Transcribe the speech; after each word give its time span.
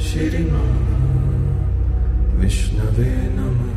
श्रीमा 0.00 0.66
विष्णवे 2.40 3.12
नमः। 3.38 3.71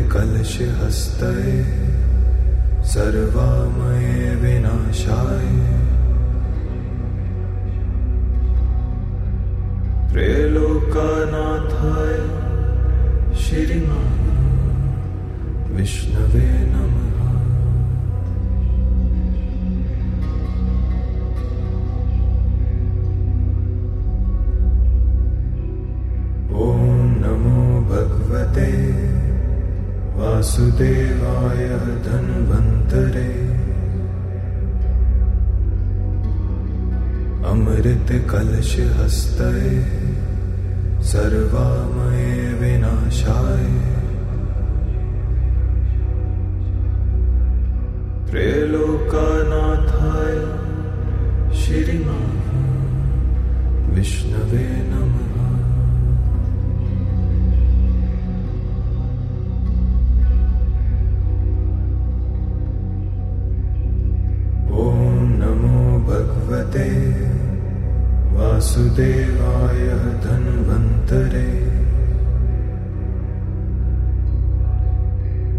अमृतकलशहस्तये 0.00 1.56
सर्वामये 2.84 4.34
विनाशाय। 4.40 5.48
त्रैलोकानाथाय 10.10 12.14
श्रीमा 13.42 14.00
विष्णवे 15.76 16.48
नमः। 16.72 17.08
ॐ 26.60 26.62
नमो 27.22 27.60
भगवते 27.90 28.70
वासुदेवाय 30.40 31.64
धन्वन्तरे। 32.04 33.32
अमृतकलशहस्तये 37.50 38.48
सर्वामये 41.04 42.36
विनाशाय। 42.60 43.66
त्रैलोकानाथाय 48.30 49.20
श्रीमा 51.56 52.20
विष्णवे 53.94 54.66
नमः। 54.90 55.29
भगवते 66.70 67.10
वासुदेवाय 68.36 69.86
धन्वन्तरे। 70.24 71.50